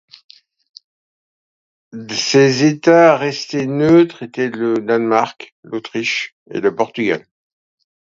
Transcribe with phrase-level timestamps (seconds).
[2.09, 7.23] Ces États restés neutres étaient le Danemark, l'Autriche et le Portugal.